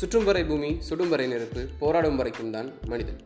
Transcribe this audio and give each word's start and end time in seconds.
சுற்றும் 0.00 0.26
வரை 0.26 0.42
பூமி 0.48 0.68
சுடும் 0.88 1.10
வரை 1.12 1.24
நெருப்பு 1.30 1.62
போராடும் 1.80 2.18
வரைக்கும் 2.18 2.52
தான் 2.54 2.68
மனிதன். 2.90 3.18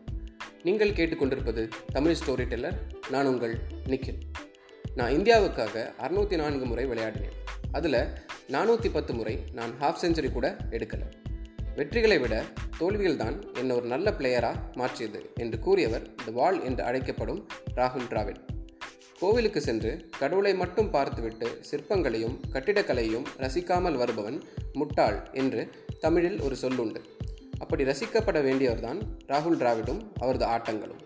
நீங்கள் 0.67 0.93
கேட்டுக்கொண்டிருப்பது 0.97 1.63
தமிழ் 1.95 2.17
ஸ்டோரி 2.19 2.45
டெல்லர் 2.51 2.77
நான் 3.13 3.29
உங்கள் 3.31 3.53
நிக்கில். 3.91 4.17
நான் 4.95 5.13
இந்தியாவுக்காக 5.17 5.83
அறுநூற்றி 6.05 6.37
நான்கு 6.41 6.65
முறை 6.71 6.85
விளையாடினேன். 6.91 7.37
அதில் 7.71 7.99
நானூற்றி 8.55 8.91
பத்து 8.97 9.13
முறை 9.13 9.35
நான் 9.59 9.75
ஹாஃப் 9.81 10.01
செஞ்சுரி 10.03 10.31
கூட 10.31 10.49
எடுக்கலை. 10.77 11.07
வெற்றிகளை 11.77 12.17
விட 12.23 12.35
தோல்விகள் 12.79 13.21
தான் 13.23 13.37
என்னை 13.61 13.75
ஒரு 13.75 13.87
நல்ல 13.93 14.15
பிளேயராக 14.19 14.59
மாற்றியது 14.81 15.21
என்று 15.45 15.59
கூறியவர் 15.59 16.05
த 16.25 16.35
வால் 16.39 16.59
என்று 16.63 16.83
அழைக்கப்படும் 16.83 17.41
ராகுல் 17.79 18.11
டிராவிட். 18.11 18.41
கோவிலுக்கு 19.19 19.61
சென்று 19.61 19.91
கடவுளை 20.19 20.55
மட்டும் 20.61 20.89
பார்த்துவிட்டு 20.89 21.47
சிற்பங்களையும் 21.71 22.37
கட்டிடக்கலையும் 22.53 23.27
ரசிக்காமல் 23.43 23.99
வருபவன் 24.01 24.39
முட்டாள் 24.79 25.19
என்று 25.33 25.61
தமிழில் 25.99 26.41
ஒரு 26.41 26.55
சொல்லுண்டு. 26.61 27.01
அப்படி 27.57 27.83
ரசிக்கப்பட 27.83 28.39
வேண்டியவர்தான் 28.41 29.01
ராகுல் 29.27 29.57
டிராவிடும் 29.57 30.01
அவரது 30.19 30.45
ஆட்டங்களும். 30.45 30.99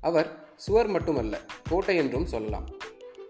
அவர் 0.00 0.44
சுவர் 0.56 0.86
மட்டுமல்ல 0.86 1.40
கோட்டை 1.68 1.96
என்றும் 1.96 2.26
சொல்லலாம். 2.26 2.68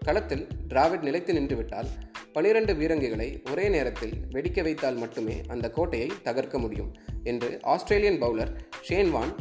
களத்தில் 0.05 0.47
டிராவிட் 0.67 0.99
நிலைத்து 0.99 1.33
நின்றுவிட்டால் 1.33 1.87
பனிரெண்டு 2.33 2.73
வீரங்கிகளை 2.73 3.51
ஒரே 3.51 3.69
நேரத்தில் 3.69 4.13
வெடிக்க 4.31 4.63
வைத்தால் 4.63 4.95
மட்டுமே 4.95 5.41
அந்த 5.47 5.69
கோட்டையை 5.69 6.11
தகர்க்க 6.23 6.57
முடியும் 6.57 6.93
என்று 7.23 7.59
ஆஸ்திரேலியன் 7.61 8.21
பவுலர் 8.21 8.55
ஷேன் 8.81 9.11
வான் 9.11 9.35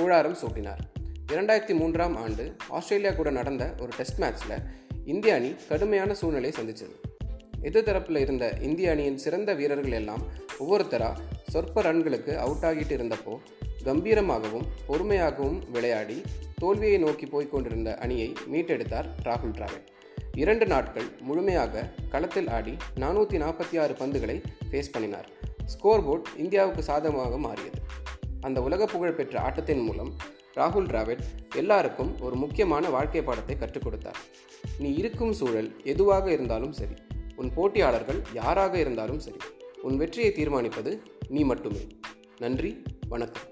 புழாரம் 0.00 0.36
சூட்டினார். 0.42 0.78
இரண்டாயிரத்தி 1.32 1.74
மூன்றாம் 1.74 2.16
ஆண்டு 2.16 2.56
ஆஸ்திரேலியா 2.68 3.12
கூட 3.12 3.30
நடந்த 3.30 3.74
ஒரு 3.80 3.88
டெஸ்ட் 3.96 4.20
மேட்ச்சில் 4.20 4.62
இந்திய 5.04 5.34
அணி 5.34 5.54
கடுமையான 5.68 6.14
சூழ்நிலையை 6.14 6.64
சந்திச்சது. 6.64 7.09
எதிர்தரப்பில் 7.68 8.20
இருந்த 8.24 8.44
இந்திய 8.60 8.90
அணியின் 8.90 9.20
சிறந்த 9.24 9.50
வீரர்கள் 9.54 9.96
எல்லாம் 10.00 10.22
ஒவ்வொருத்தரா 10.62 11.10
சொற்ப 11.52 11.82
ரன்களுக்கு 11.82 12.32
அவுட் 12.44 12.64
ஆகிட்டு 12.68 12.94
இருந்தப்போ 12.98 13.34
கம்பீரமாகவும் 13.86 14.66
பொறுமையாகவும் 14.88 15.60
விளையாடி 15.74 16.16
தோல்வியை 16.58 16.98
நோக்கி 16.98 17.26
போய்க் 17.26 17.52
கொண்டிருந்த 17.52 17.90
அணியை 18.04 18.28
மீட்டெடுத்தார் 18.52 19.08
ராகுல் 19.26 19.54
டிராவிட். 19.58 19.86
இரண்டு 20.42 20.66
நாட்கள் 20.66 21.08
முழுமையாக 21.28 21.84
களத்தில் 22.08 22.50
ஆடி 22.56 22.74
நானூற்றி 23.02 23.38
நாற்பத்தி 23.44 23.76
ஆறு 23.82 23.94
பந்துகளை 24.00 24.36
ஃபேஸ் 24.70 24.92
பண்ணினார். 24.94 25.28
ஸ்கோர் 25.72 26.04
போர்ட் 26.06 26.28
இந்தியாவுக்கு 26.42 26.82
சாதகமாக 26.82 27.38
மாறியது. 27.46 27.80
அந்த 28.40 28.58
உலக 28.60 28.86
புகழ்பெற்ற 28.86 29.36
ஆட்டத்தின் 29.46 29.84
மூலம் 29.86 30.12
ராகுல் 30.54 30.88
டிராவிட் 30.92 31.24
எல்லாருக்கும் 31.56 32.12
ஒரு 32.20 32.36
முக்கியமான 32.36 32.84
வாழ்க்கை 32.88 33.22
பாடத்தை 33.22 33.56
கற்றுக் 33.58 33.84
கொடுத்தார். 33.84 34.20
நீ 34.78 34.90
இருக்கும் 34.94 35.34
சூழல் 35.40 35.70
எதுவாக 35.92 36.26
இருந்தாலும் 36.36 36.72
சரி 36.72 36.96
உன் 37.40 37.52
போட்டியாளர்கள் 37.54 38.18
யாராக 38.32 38.78
இருந்தாலும் 38.78 39.18
சரி 39.18 39.36
உன் 39.82 39.96
வெற்றியை 39.96 40.30
தீர்மானிப்பது 40.32 40.92
நீ 41.28 41.42
மட்டுமே. 41.42 41.82
நன்றி 42.38 42.82
வணக்கம். 43.08 43.46